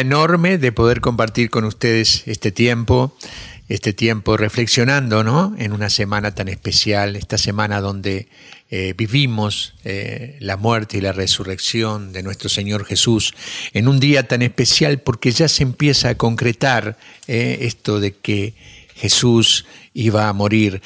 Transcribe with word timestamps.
enorme 0.00 0.58
de 0.58 0.72
poder 0.72 1.00
compartir 1.00 1.50
con 1.50 1.64
ustedes 1.64 2.22
este 2.26 2.52
tiempo, 2.52 3.16
este 3.68 3.92
tiempo 3.92 4.36
reflexionando, 4.36 5.24
¿no? 5.24 5.54
En 5.58 5.72
una 5.72 5.90
semana 5.90 6.34
tan 6.34 6.48
especial, 6.48 7.16
esta 7.16 7.38
semana 7.38 7.80
donde 7.80 8.28
eh, 8.70 8.94
vivimos 8.96 9.74
eh, 9.84 10.36
la 10.40 10.56
muerte 10.56 10.98
y 10.98 11.00
la 11.00 11.12
resurrección 11.12 12.12
de 12.12 12.22
nuestro 12.22 12.48
Señor 12.48 12.84
Jesús, 12.84 13.34
en 13.72 13.88
un 13.88 14.00
día 14.00 14.26
tan 14.26 14.42
especial 14.42 14.98
porque 14.98 15.32
ya 15.32 15.48
se 15.48 15.62
empieza 15.62 16.10
a 16.10 16.14
concretar 16.16 16.98
eh, 17.26 17.58
esto 17.62 18.00
de 18.00 18.12
que 18.12 18.54
Jesús 18.96 19.64
iba 19.92 20.28
a 20.28 20.32
morir. 20.32 20.82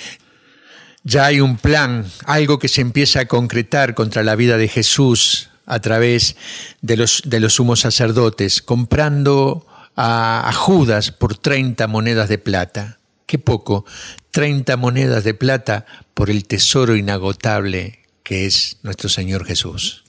Ya 1.03 1.27
hay 1.27 1.41
un 1.41 1.57
plan, 1.57 2.05
algo 2.27 2.59
que 2.59 2.69
se 2.69 2.81
empieza 2.81 3.21
a 3.21 3.27
concretar 3.27 3.95
contra 3.95 4.23
la 4.23 4.37
vida 4.37 4.59
de 4.59 4.69
Jesús 4.69 5.49
a 5.69 5.79
través 5.79 6.35
de 6.83 6.97
los, 6.97 7.23
de 7.25 7.39
los 7.39 7.55
sumos 7.55 7.81
sacerdotes, 7.81 8.61
comprando 8.63 9.65
a, 9.95 10.49
a 10.49 10.53
Judas 10.53 11.13
por 11.13 11.37
30 11.37 11.87
monedas 11.87 12.29
de 12.29 12.39
plata. 12.39 12.99
Qué 13.27 13.39
poco, 13.39 13.85
30 14.33 14.77
monedas 14.77 15.23
de 15.23 15.35
plata 15.35 15.87
por 16.15 16.31
el 16.31 16.47
tesoro 16.47 16.97
inagotable 16.97 17.99
que 18.29 18.45
es 18.45 18.77
nuestro 18.83 19.09
Señor 19.09 19.47
Jesús. 19.47 20.05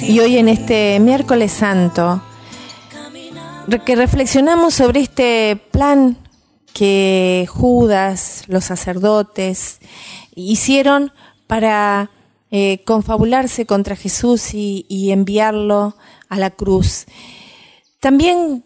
Y 0.00 0.20
hoy 0.20 0.38
en 0.38 0.48
este 0.48 1.00
miércoles 1.00 1.50
santo, 1.50 2.22
que 3.84 3.96
reflexionamos 3.96 4.74
sobre 4.74 5.00
este 5.00 5.56
plan 5.70 6.16
que 6.72 7.46
Judas, 7.48 8.44
los 8.48 8.64
sacerdotes, 8.64 9.78
hicieron 10.34 11.12
para 11.46 12.10
eh, 12.50 12.82
confabularse 12.84 13.66
contra 13.66 13.96
Jesús 13.96 14.54
y, 14.54 15.10
enviarlo 15.10 15.96
a 16.28 16.38
la 16.38 16.50
cruz. 16.50 17.06
También 18.00 18.64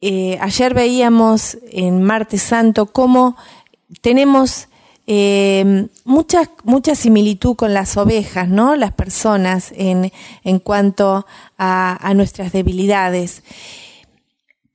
eh, 0.00 0.38
ayer 0.40 0.74
veíamos 0.74 1.58
en 1.70 2.02
Martes 2.02 2.42
Santo 2.42 2.86
cómo 2.86 3.36
tenemos 4.00 4.68
eh, 5.08 5.86
mucha, 6.04 6.50
mucha 6.64 6.96
similitud 6.96 7.54
con 7.54 7.72
las 7.72 7.96
ovejas, 7.96 8.48
¿no? 8.48 8.74
Las 8.74 8.92
personas 8.92 9.72
en, 9.76 10.12
en 10.42 10.58
cuanto 10.58 11.26
a, 11.58 12.12
nuestras 12.14 12.52
debilidades. 12.52 13.44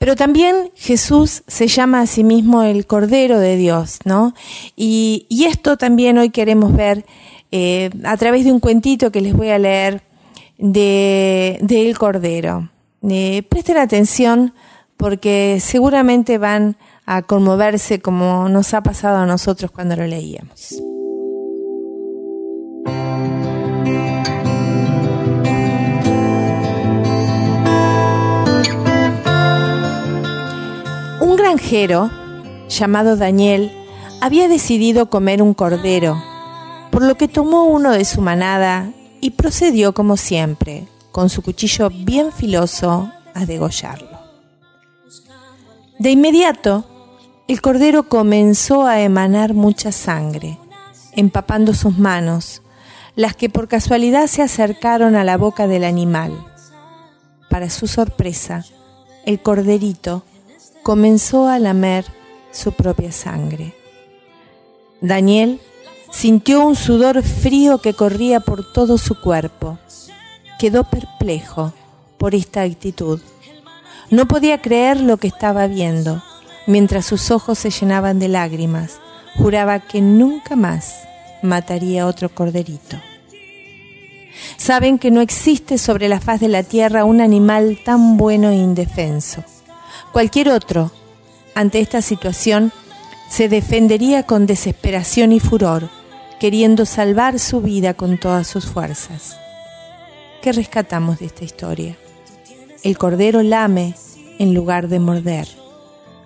Pero 0.02 0.16
también 0.16 0.72
Jesús 0.74 1.44
se 1.46 1.68
llama 1.68 2.02
a 2.02 2.08
sí 2.08 2.24
mismo 2.24 2.64
el 2.64 2.88
Cordero 2.88 3.38
de 3.38 3.56
Dios, 3.56 4.00
¿no? 4.04 4.34
Y, 4.76 5.28
esto 5.48 5.78
también 5.78 6.18
hoy 6.18 6.32
queremos 6.32 6.74
ver 6.76 7.06
eh, 7.52 7.92
a 8.04 8.18
través 8.18 8.44
de 8.44 8.52
un 8.52 8.60
cuentito 8.60 9.12
que 9.12 9.22
les 9.22 9.34
voy 9.36 9.50
a 9.50 9.60
leer 9.60 10.02
de, 10.58 11.60
El 11.70 11.96
Cordero. 12.00 12.72
Eh, 13.08 13.44
presten 13.48 13.78
atención 13.78 14.56
porque 14.98 15.60
seguramente 15.62 16.40
van 16.40 16.78
a 17.06 17.22
conmoverse 17.22 18.02
como 18.02 18.50
nos 18.50 18.74
ha 18.74 18.82
pasado 18.82 19.20
a 19.20 19.28
nosotros 19.28 19.70
cuando 19.70 19.96
lo 19.96 20.08
leíamos. 20.08 20.82
Granjero 31.52 32.10
llamado 32.70 33.18
Daniel 33.18 33.74
había 34.22 34.48
decidido 34.48 35.10
comer 35.10 35.42
un 35.42 35.54
cordero, 35.54 36.16
por 36.92 37.04
lo 37.04 37.16
que 37.16 37.28
tomó 37.28 37.66
uno 37.66 37.92
de 37.92 38.06
su 38.06 38.22
manada 38.22 38.94
y 39.20 39.32
procedió 39.32 39.94
como 39.94 40.16
siempre, 40.16 40.88
con 41.12 41.30
su 41.30 41.42
cuchillo 41.42 41.90
bien 41.90 42.32
filoso, 42.32 43.12
a 43.34 43.46
degollarlo. 43.46 44.18
De 46.00 46.12
inmediato, 46.12 46.86
el 47.50 47.60
cordero 47.60 48.04
comenzó 48.04 48.88
a 48.88 49.02
emanar 49.02 49.54
mucha 49.54 49.92
sangre, 49.92 50.58
empapando 51.18 51.74
sus 51.74 51.98
manos, 51.98 52.62
las 53.18 53.36
que 53.36 53.50
por 53.50 53.68
casualidad 53.68 54.28
se 54.28 54.42
acercaron 54.42 55.18
a 55.18 55.26
la 55.26 55.36
boca 55.36 55.68
del 55.68 55.84
animal. 55.84 56.32
Para 57.50 57.70
su 57.70 57.88
sorpresa, 57.88 58.64
el 59.26 59.42
corderito 59.42 60.24
comenzó 60.84 61.48
a 61.48 61.60
lamer 61.60 62.06
su 62.52 62.72
propia 62.74 63.12
sangre. 63.12 63.74
Daniel 65.02 65.60
sintió 66.12 66.66
un 66.66 66.76
sudor 66.76 67.24
frío 67.24 67.80
que 67.80 67.94
corría 67.94 68.40
por 68.40 68.74
todo 68.74 68.98
su 68.98 69.20
cuerpo. 69.20 69.80
Quedó 70.60 70.84
perplejo 70.84 71.74
por 72.18 72.36
esta 72.36 72.62
actitud 72.62 73.20
no 74.12 74.28
podía 74.28 74.62
creer 74.62 75.00
lo 75.00 75.16
que 75.16 75.28
estaba 75.28 75.68
viendo. 75.68 76.22
Mientras 76.68 77.06
sus 77.06 77.32
ojos 77.32 77.58
se 77.58 77.72
llenaban 77.72 78.20
de 78.20 78.28
lágrimas, 78.28 79.00
juraba 79.38 79.80
que 79.80 80.02
nunca 80.02 80.58
más 80.58 81.00
mataría 81.42 82.06
otro 82.06 82.28
corderito. 82.28 82.98
Saben 84.58 85.00
que 85.00 85.12
no 85.12 85.22
existe 85.22 85.78
sobre 85.78 86.10
la 86.10 86.20
faz 86.20 86.42
de 86.42 86.50
la 86.50 86.64
tierra 86.64 87.06
un 87.06 87.22
animal 87.22 87.80
tan 87.86 88.18
bueno 88.18 88.50
e 88.50 88.56
indefenso. 88.56 89.46
Cualquier 90.12 90.50
otro, 90.50 90.92
ante 91.56 91.80
esta 91.80 92.02
situación, 92.02 92.72
se 93.30 93.48
defendería 93.48 94.24
con 94.24 94.46
desesperación 94.46 95.32
y 95.32 95.40
furor, 95.40 95.90
queriendo 96.40 96.86
salvar 96.86 97.40
su 97.40 97.62
vida 97.62 97.94
con 97.94 98.18
todas 98.18 98.48
sus 98.48 98.66
fuerzas. 98.66 99.38
¿Qué 100.42 100.52
rescatamos 100.52 101.20
de 101.20 101.28
esta 101.28 101.46
historia? 101.46 101.96
El 102.84 102.98
cordero 102.98 103.44
lame 103.44 103.96
en 104.40 104.54
lugar 104.54 104.88
de 104.88 105.00
morder. 105.00 105.48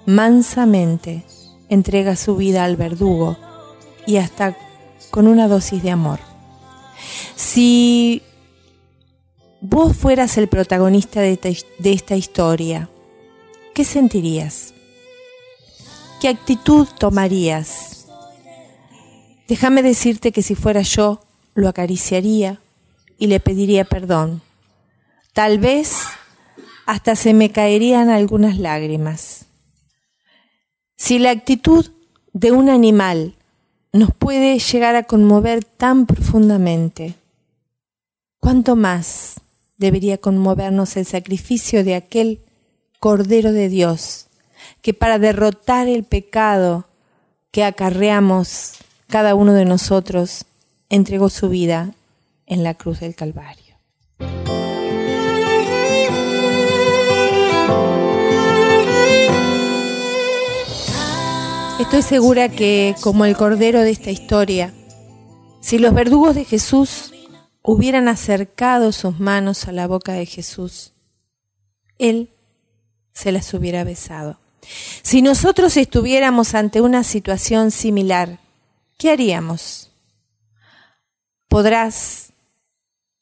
Mansamente 0.06 1.24
entrega 1.70 2.16
su 2.16 2.38
vida 2.38 2.64
al 2.64 2.78
verdugo 2.78 3.38
y 4.08 4.18
hasta 4.18 4.58
con 5.12 5.28
una 5.28 5.48
dosis 5.48 5.84
de 5.84 5.92
amor. 5.92 6.20
Si 7.36 8.22
vos 9.62 9.96
fueras 9.96 10.38
el 10.38 10.48
protagonista 10.48 11.22
de, 11.22 11.40
esta 11.84 12.16
historia, 12.16 12.90
¿qué 13.76 13.84
sentirías? 13.84 14.74
¿Qué 16.22 16.30
actitud 16.30 16.88
tomarías? 16.98 18.08
Déjame 19.50 19.84
decirte 19.84 20.32
que 20.32 20.42
si 20.42 20.56
fuera 20.56 20.82
yo, 20.82 21.22
lo 21.54 21.68
acariciaría 21.68 22.62
y 23.20 23.28
le 23.28 23.42
pediría 23.42 23.84
perdón. 23.84 24.42
Tal 25.34 25.60
vez 25.60 26.04
hasta 26.86 27.18
se 27.18 27.34
me 27.34 27.52
caerían 27.52 28.10
algunas 28.10 28.58
lágrimas. 28.58 29.46
Si 30.96 31.20
la 31.20 31.32
actitud 31.32 31.92
de 32.32 32.54
un 32.54 32.70
animal 32.70 33.36
nos 33.92 34.16
puede 34.16 34.58
llegar 34.58 34.96
a 34.96 35.04
conmover 35.04 35.66
tan 35.66 36.06
profundamente, 36.06 37.16
¿cuánto 38.40 38.78
más 38.78 39.42
debería 39.78 40.18
conmovernos 40.18 40.96
el 40.96 41.06
sacrificio 41.06 41.84
de 41.84 41.96
aquel 41.96 42.45
Cordero 43.06 43.52
de 43.52 43.70
Dios 43.70 44.26
que 44.82 44.96
para 44.96 45.20
derrotar 45.20 45.88
el 45.88 46.06
pecado 46.06 46.88
que 47.52 47.64
acarreamos 47.64 48.78
cada 49.06 49.36
uno 49.36 49.54
de 49.54 49.64
nosotros 49.64 50.46
entregó 50.90 51.30
su 51.30 51.48
vida 51.50 51.94
en 52.48 52.64
la 52.64 52.74
cruz 52.74 53.02
del 53.02 53.14
Calvario? 53.14 53.76
Estoy 61.80 62.02
segura 62.02 62.50
que, 62.50 62.96
como 63.02 63.26
el 63.26 63.38
cordero 63.38 63.82
de 63.82 63.92
esta 63.92 64.10
historia, 64.10 64.74
si 65.62 65.78
los 65.78 65.94
verdugos 65.94 66.34
de 66.34 66.44
Jesús 66.44 67.14
hubieran 67.62 68.08
acercado 68.08 68.92
sus 68.92 69.20
manos 69.20 69.68
a 69.68 69.72
la 69.72 69.86
boca 69.86 70.14
de 70.14 70.26
Jesús, 70.26 70.94
Él 72.00 72.32
se 73.16 73.32
las 73.32 73.52
hubiera 73.54 73.84
besado. 73.84 74.38
Si 75.02 75.22
nosotros 75.22 75.78
estuviéramos 75.78 76.54
ante 76.54 76.82
una 76.82 77.04
situación 77.04 77.72
similar, 77.72 78.40
¿qué 78.98 79.10
haríamos? 79.10 79.92
Podrás 81.48 82.34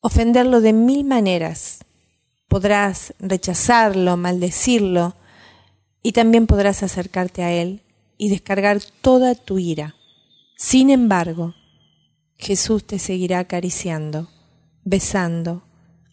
ofenderlo 0.01 0.59
de 0.59 0.73
mil 0.73 1.05
maneras, 1.05 1.79
podrás 2.47 3.13
rechazarlo, 3.19 4.17
maldecirlo, 4.17 5.15
y 6.01 6.11
también 6.11 6.47
podrás 6.47 6.83
acercarte 6.83 7.43
a 7.43 7.51
Él 7.51 7.81
y 8.17 8.29
descargar 8.29 8.81
toda 9.01 9.35
tu 9.35 9.59
ira. 9.59 9.95
Sin 10.57 10.89
embargo, 10.89 11.55
Jesús 12.37 12.85
te 12.85 12.99
seguirá 12.99 13.39
acariciando, 13.39 14.29
besando, 14.83 15.63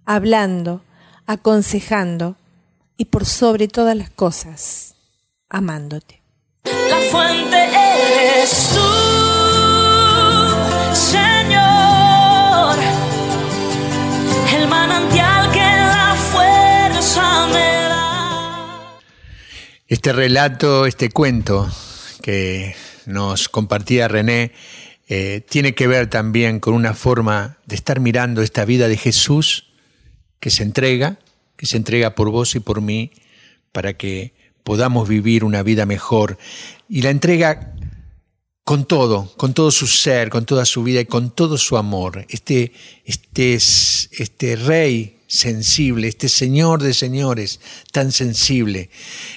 hablando, 0.05 0.85
aconsejando 1.27 2.37
y 3.01 3.07
por 3.07 3.25
sobre 3.25 3.67
todas 3.67 3.97
las 3.97 4.11
cosas, 4.11 4.95
amándote. 5.49 6.21
La 6.65 7.01
fuente 7.11 7.57
eres 7.57 8.69
tú, 8.75 8.91
Señor, 10.95 12.77
el 14.55 14.69
manantial 14.69 15.51
que 15.51 15.61
la 15.61 16.15
fuerza 16.31 17.47
me 17.47 17.89
da. 17.89 18.99
Este 19.89 20.13
relato, 20.13 20.85
este 20.85 21.09
cuento 21.09 21.71
que 22.21 22.77
nos 23.07 23.49
compartía 23.49 24.09
René, 24.09 24.53
eh, 25.09 25.43
tiene 25.49 25.75
que 25.75 25.87
ver 25.87 26.11
también 26.11 26.61
con 26.61 26.75
una 26.75 26.93
forma 26.93 27.57
de 27.65 27.77
estar 27.77 27.99
mirando 27.99 28.43
esta 28.43 28.67
vida 28.67 28.89
de 28.89 28.99
Jesús 28.99 29.71
que 30.39 30.51
se 30.51 30.65
entrega, 30.65 31.19
que 31.61 31.67
se 31.67 31.77
entrega 31.77 32.15
por 32.15 32.31
vos 32.31 32.55
y 32.55 32.61
por 32.61 32.81
mí, 32.81 33.11
para 33.71 33.93
que 33.93 34.33
podamos 34.65 35.07
vivir 35.07 35.45
una 35.45 35.63
vida 35.63 35.85
mejor. 35.85 36.39
Y 36.89 37.03
la 37.03 37.11
entrega 37.11 37.75
con 38.65 38.87
todo, 38.87 39.31
con 39.37 39.53
todo 39.53 39.71
su 39.71 39.87
ser, 39.87 40.31
con 40.31 40.47
toda 40.47 40.65
su 40.65 40.83
vida 40.83 41.03
y 41.03 41.05
con 41.05 41.31
todo 41.31 41.59
su 41.59 41.77
amor. 41.77 42.25
Este, 42.31 42.73
este, 43.05 43.57
este 43.57 44.57
rey 44.57 45.19
sensible, 45.27 46.09
este 46.09 46.31
Señor 46.31 46.83
de 46.83 46.95
señores, 46.95 47.61
tan 47.93 48.11
sensible, 48.11 48.89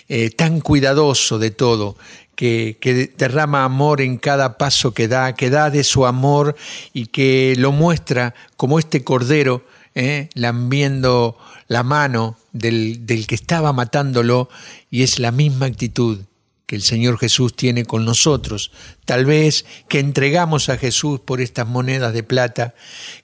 eh, 0.08 0.30
tan 0.30 0.62
cuidadoso 0.62 1.40
de 1.40 1.52
todo, 1.52 1.98
que, 2.38 3.12
derrama 3.18 3.66
amor 3.66 4.00
en 4.00 4.18
cada 4.18 4.58
paso 4.58 4.94
que 4.94 5.10
da, 5.10 5.36
que 5.36 5.50
da 5.50 5.70
de 5.70 5.84
su 5.84 6.06
amor 6.06 6.56
y 6.94 7.08
que 7.08 7.56
lo 7.58 7.74
muestra 7.74 8.34
como 8.56 8.80
este 8.80 9.04
cordero, 9.04 9.66
¿eh? 9.96 10.30
lambiendo 10.34 11.38
la 11.68 11.84
mano 11.84 12.38
del, 12.52 13.06
del 13.06 13.28
que 13.28 13.36
estaba 13.36 13.74
matándolo, 13.74 14.50
y 14.90 15.04
es 15.04 15.20
la 15.20 15.32
misma 15.32 15.68
actitud 15.68 16.20
que 16.66 16.76
el 16.76 16.82
Señor 16.82 17.18
Jesús 17.18 17.56
tiene 17.56 17.86
con 17.86 18.06
nosotros. 18.06 18.72
Tal 19.06 19.26
vez 19.26 19.66
que 19.90 20.00
entregamos 20.00 20.70
a 20.70 20.78
Jesús 20.78 21.20
por 21.20 21.42
estas 21.42 21.68
monedas 21.68 22.14
de 22.14 22.24
plata, 22.24 22.74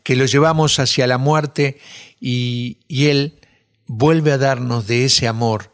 que 0.04 0.16
lo 0.16 0.26
llevamos 0.26 0.80
hacia 0.80 1.08
la 1.08 1.18
muerte 1.18 1.80
y, 2.20 2.78
y 2.88 3.08
Él 3.08 3.40
vuelve 3.88 4.32
a 4.32 4.38
darnos 4.38 4.88
de 4.88 5.06
ese 5.06 5.28
amor. 5.28 5.72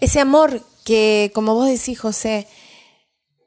Ese 0.00 0.20
amor 0.20 0.62
que, 0.84 1.30
como 1.34 1.54
vos 1.54 1.68
decís, 1.68 1.98
José, 1.98 2.48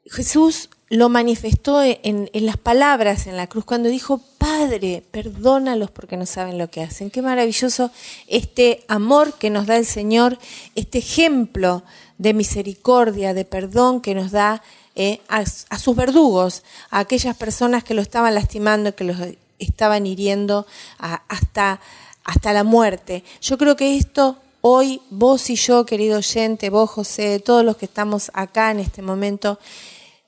Jesús 0.06 0.70
lo 0.88 1.08
manifestó 1.08 1.82
en, 1.82 2.30
las 2.32 2.56
palabras 2.56 3.26
en 3.26 3.36
la 3.36 3.48
cruz 3.48 3.64
cuando 3.64 3.88
dijo, 3.88 4.20
Padre, 4.38 5.02
perdónalos 5.10 5.90
porque 5.90 6.16
no 6.16 6.26
saben 6.26 6.58
lo 6.58 6.70
que 6.70 6.82
hacen. 6.82 7.10
Qué 7.10 7.22
maravilloso 7.22 7.90
este 8.28 8.84
amor 8.86 9.34
que 9.34 9.50
nos 9.50 9.66
da 9.66 9.76
el 9.76 9.86
Señor, 9.86 10.38
este 10.76 10.98
ejemplo 10.98 11.82
de 12.18 12.34
misericordia, 12.34 13.34
de 13.34 13.44
perdón 13.44 14.00
que 14.00 14.14
nos 14.14 14.30
da 14.30 14.62
eh, 14.94 15.20
a, 15.28 15.44
sus 15.44 15.96
verdugos, 15.96 16.62
a 16.90 17.00
aquellas 17.00 17.36
personas 17.36 17.82
que 17.82 17.94
lo 17.94 18.00
estaban 18.00 18.34
lastimando, 18.34 18.94
que 18.94 19.04
los 19.04 19.16
estaban 19.58 20.06
hiriendo 20.06 20.66
hasta, 20.98 21.80
hasta 22.22 22.52
la 22.52 22.62
muerte. 22.62 23.24
Yo 23.40 23.58
creo 23.58 23.76
que 23.76 23.96
esto 23.96 24.38
Hoy 24.68 25.00
vos 25.10 25.48
y 25.48 25.54
yo, 25.54 25.86
querido 25.86 26.18
oyente, 26.18 26.70
vos 26.70 26.90
José, 26.90 27.38
todos 27.38 27.64
los 27.64 27.76
que 27.76 27.84
estamos 27.84 28.32
acá 28.34 28.72
en 28.72 28.80
este 28.80 29.00
momento, 29.00 29.60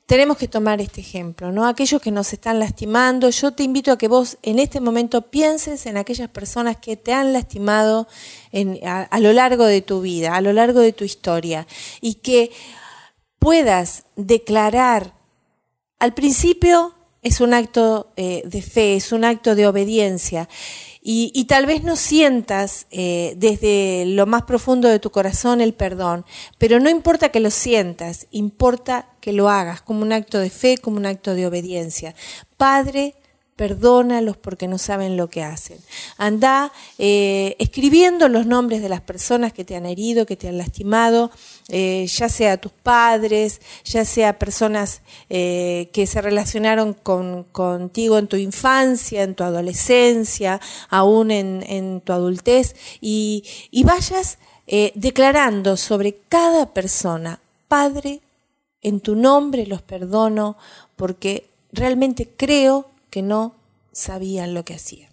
tenemos 0.09 0.37
que 0.37 0.47
tomar 0.47 0.81
este 0.81 1.01
ejemplo, 1.01 1.51
¿no? 1.51 1.67
Aquellos 1.67 2.01
que 2.01 2.09
nos 2.09 2.33
están 2.33 2.57
lastimando, 2.57 3.29
yo 3.29 3.51
te 3.51 3.61
invito 3.61 3.91
a 3.91 3.97
que 3.99 4.07
vos 4.07 4.39
en 4.41 4.57
este 4.57 4.81
momento 4.81 5.29
pienses 5.29 5.85
en 5.85 5.97
aquellas 5.97 6.29
personas 6.29 6.77
que 6.77 6.97
te 6.97 7.13
han 7.13 7.31
lastimado 7.31 8.07
a, 8.83 9.19
lo 9.19 9.33
largo 9.33 9.65
de 9.65 9.83
tu 9.83 10.01
vida, 10.01 10.35
a 10.35 10.41
lo 10.41 10.51
largo 10.51 10.79
de 10.79 10.93
tu 10.93 11.03
historia, 11.03 11.67
y 12.01 12.15
que 12.15 12.49
puedas 13.37 14.05
declarar, 14.15 15.13
al 15.99 16.15
principio 16.15 16.95
es 17.21 17.39
un 17.39 17.53
acto 17.53 18.11
eh, 18.15 18.41
de 18.45 18.63
fe, 18.63 18.95
es 18.95 19.11
un 19.11 19.23
acto 19.23 19.53
de 19.53 19.67
obediencia, 19.67 20.49
y, 21.01 21.45
tal 21.45 21.65
vez 21.65 21.83
no 21.83 21.95
sientas 21.95 22.85
eh, 22.91 23.33
desde 23.37 24.05
lo 24.05 24.25
más 24.25 24.43
profundo 24.43 24.89
de 24.89 24.99
tu 24.99 25.11
corazón 25.11 25.61
el 25.61 25.73
perdón, 25.73 26.25
pero 26.57 26.79
no 26.79 26.89
importa 26.89 27.29
que 27.29 27.39
lo 27.39 27.51
sientas, 27.51 28.27
importa 28.31 29.07
que 29.21 29.31
lo 29.31 29.49
hagas 29.49 29.81
como 29.81 30.01
un 30.01 30.11
acto 30.11 30.39
de 30.39 30.49
fe, 30.49 30.77
como 30.77 30.97
un 30.97 31.05
acto 31.05 31.35
de 31.35 31.47
obediencia. 31.47 32.15
Padre, 32.57 33.15
perdónalos 33.59 34.37
porque 34.37 34.69
no 34.69 34.77
saben 34.77 35.17
lo 35.17 35.29
que 35.29 35.43
hacen. 35.43 35.79
Anda 36.17 36.71
eh, 36.97 37.57
escribiendo 37.59 38.29
los 38.29 38.45
nombres 38.45 38.81
de 38.81 38.87
las 38.87 39.01
personas 39.01 39.51
que 39.51 39.65
te 39.65 39.75
han 39.75 39.85
herido, 39.85 40.25
que 40.25 40.37
te 40.37 40.47
han 40.47 40.57
lastimado, 40.57 41.29
eh, 41.67 42.07
ya 42.07 42.29
sea 42.29 42.55
tus 42.55 42.71
padres, 42.71 43.59
ya 43.83 44.05
sea 44.05 44.39
personas 44.39 45.01
eh, 45.29 45.89
que 45.91 46.07
se 46.07 46.21
relacionaron 46.21 46.93
con, 46.93 47.43
contigo 47.51 48.17
en 48.17 48.27
tu 48.27 48.37
infancia, 48.37 49.23
en 49.23 49.35
tu 49.35 49.43
adolescencia, 49.43 50.61
aún 50.87 51.29
en, 51.29 51.99
tu 51.99 52.13
adultez, 52.13 52.77
y, 53.01 53.43
y 53.71 53.83
vayas 53.83 54.37
declarando 54.93 55.75
sobre 55.75 56.15
cada 56.29 56.67
persona, 56.73 57.41
Padre, 57.67 58.21
en 58.81 59.01
tu 59.01 59.15
nombre 59.15 59.65
los 59.65 59.81
perdono 59.81 60.55
porque 60.95 61.49
realmente 61.73 62.29
creo 62.37 62.85
que 63.09 63.21
no 63.21 63.55
sabían 63.91 64.53
lo 64.53 64.63
que 64.65 64.75
hacían. 64.75 65.09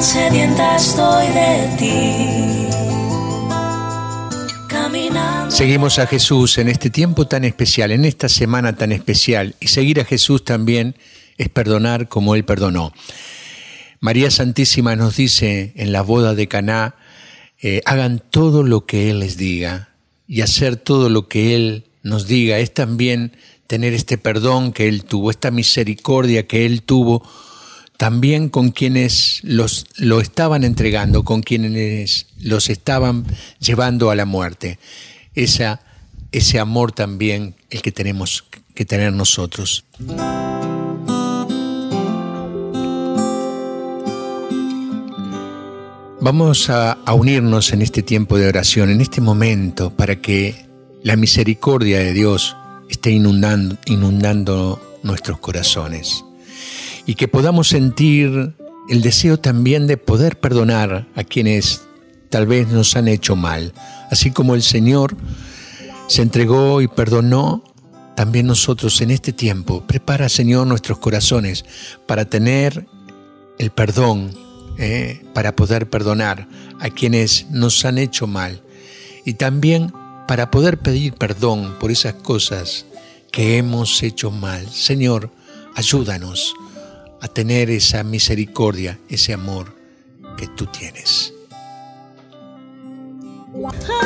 sedienta 0.00 0.76
estoy 0.76 1.26
de 1.28 1.76
ti. 1.78 2.64
Seguimos 5.48 5.98
a 5.98 6.06
Jesús 6.06 6.58
en 6.58 6.68
este 6.68 6.90
tiempo 6.90 7.26
tan 7.26 7.44
especial, 7.44 7.92
en 7.92 8.04
esta 8.04 8.28
semana 8.28 8.76
tan 8.76 8.92
especial, 8.92 9.54
y 9.60 9.68
seguir 9.68 10.00
a 10.00 10.04
Jesús 10.04 10.44
también 10.44 10.96
es 11.38 11.48
perdonar 11.48 12.08
como 12.08 12.34
Él 12.34 12.44
perdonó. 12.44 12.92
María 14.00 14.30
Santísima 14.30 14.96
nos 14.96 15.16
dice 15.16 15.72
en 15.76 15.92
la 15.92 16.02
boda 16.02 16.34
de 16.34 16.48
Caná, 16.48 16.96
eh, 17.66 17.80
hagan 17.86 18.22
todo 18.30 18.62
lo 18.62 18.84
que 18.84 19.08
Él 19.08 19.20
les 19.20 19.38
diga 19.38 19.88
y 20.28 20.42
hacer 20.42 20.76
todo 20.76 21.08
lo 21.08 21.28
que 21.28 21.56
Él 21.56 21.86
nos 22.02 22.26
diga. 22.26 22.58
Es 22.58 22.74
también 22.74 23.32
tener 23.66 23.94
este 23.94 24.18
perdón 24.18 24.70
que 24.70 24.86
Él 24.86 25.04
tuvo, 25.04 25.30
esta 25.30 25.50
misericordia 25.50 26.46
que 26.46 26.66
Él 26.66 26.82
tuvo 26.82 27.26
también 27.96 28.50
con 28.50 28.70
quienes 28.70 29.40
los, 29.44 29.86
lo 29.96 30.20
estaban 30.20 30.62
entregando, 30.62 31.24
con 31.24 31.40
quienes 31.40 32.26
los 32.38 32.68
estaban 32.68 33.24
llevando 33.60 34.10
a 34.10 34.14
la 34.14 34.26
muerte. 34.26 34.78
Esa, 35.34 35.80
ese 36.32 36.58
amor 36.58 36.92
también 36.92 37.54
el 37.70 37.80
que 37.80 37.92
tenemos 37.92 38.44
que 38.74 38.84
tener 38.84 39.14
nosotros. 39.14 39.86
Vamos 46.24 46.70
a, 46.70 46.96
unirnos 47.12 47.74
en 47.74 47.82
este 47.82 48.02
tiempo 48.02 48.38
de 48.38 48.48
oración, 48.48 48.88
en 48.88 49.02
este 49.02 49.20
momento, 49.20 49.90
para 49.90 50.22
que 50.22 50.54
la 51.02 51.16
misericordia 51.16 51.98
de 51.98 52.14
Dios 52.14 52.56
esté 52.88 53.10
inundando, 53.10 53.76
inundando 53.84 54.80
nuestros 55.02 55.38
corazones 55.38 56.24
y 57.04 57.16
que 57.16 57.28
podamos 57.28 57.68
sentir 57.68 58.54
el 58.88 59.02
deseo 59.02 59.38
también 59.38 59.86
de 59.86 59.98
poder 59.98 60.40
perdonar 60.40 61.06
a 61.14 61.24
quienes 61.24 61.82
tal 62.30 62.46
vez 62.46 62.68
nos 62.68 62.96
han 62.96 63.08
hecho 63.08 63.36
mal. 63.36 63.74
Así 64.10 64.30
como 64.30 64.54
el 64.54 64.62
Señor 64.62 65.14
se 66.06 66.22
entregó 66.22 66.80
y 66.80 66.88
perdonó, 66.88 67.62
también 68.16 68.46
nosotros 68.46 68.98
en 69.02 69.10
este 69.10 69.34
tiempo, 69.34 69.86
prepara 69.86 70.30
Señor 70.30 70.66
nuestros 70.66 70.96
corazones 71.00 71.66
para 72.06 72.24
tener 72.24 72.86
el 73.58 73.70
perdón 73.72 74.43
eh, 74.78 75.22
para 75.32 75.54
poder 75.56 75.88
perdonar 75.88 76.48
a 76.80 76.90
quienes 76.90 77.50
nos 77.50 77.84
han 77.84 77.98
hecho 77.98 78.26
mal 78.26 78.62
y 79.24 79.34
también 79.34 79.92
para 80.26 80.50
poder 80.50 80.78
pedir 80.78 81.14
perdón 81.14 81.76
por 81.78 81.90
esas 81.90 82.14
cosas 82.14 82.86
que 83.30 83.56
hemos 83.58 84.02
hecho 84.02 84.30
mal. 84.30 84.68
Señor, 84.70 85.30
ayúdanos 85.74 86.54
a 87.20 87.28
tener 87.28 87.70
esa 87.70 88.02
misericordia, 88.04 88.98
ese 89.08 89.32
amor 89.32 89.74
que 90.36 90.46
tú 90.48 90.66
tienes. 90.66 91.32
Adoraré, 93.54 93.96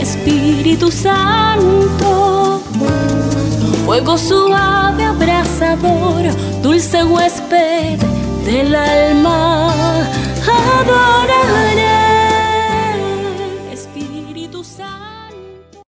Espíritu 0.00 0.90
Santo 0.90 2.62
fuego 3.90 4.16
suave, 4.16 5.04
abrasador, 5.04 6.22
dulce 6.62 7.02
huésped 7.02 7.98
del 8.44 8.72
alma, 8.72 9.72
adoraré, 10.46 11.69